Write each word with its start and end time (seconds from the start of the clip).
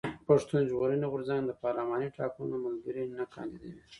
پښتون 0.27 0.61
ژغورني 0.69 1.07
غورځنګ 1.11 1.43
د 1.45 1.51
پارلېمان 1.61 2.03
ټاکنو 2.17 2.49
ته 2.51 2.57
ملګري 2.65 3.03
نه 3.17 3.23
کانديدوي. 3.33 3.83